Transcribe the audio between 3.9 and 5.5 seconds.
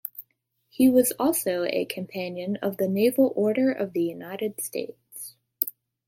the United States.